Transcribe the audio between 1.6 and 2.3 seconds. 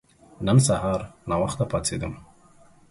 پاڅیدم.